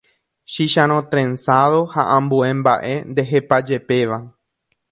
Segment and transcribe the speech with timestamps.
[0.53, 4.19] Chicharõ trenzado ha ambue mba'e ndehepajepéva